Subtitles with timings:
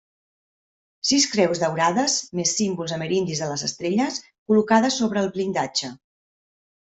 [1.09, 4.17] Sis creus daurades, més símbols amerindis de les estrelles,
[4.51, 5.93] col·locades sobre el blindatge.